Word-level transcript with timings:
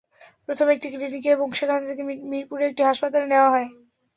প্রথমে 0.47 0.71
একটি 0.73 0.87
ক্লিনিকে 0.93 1.29
এবং 1.31 1.47
সেখান 1.59 1.79
থেকে 1.89 2.01
মিরপুরের 2.31 2.69
একটি 2.69 2.83
হাসপাতালে 2.89 3.27
নেওয়া 3.29 3.49
হয়। 3.53 3.67